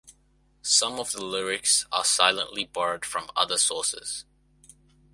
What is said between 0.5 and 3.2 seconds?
Some of the lyrics are silently borrowed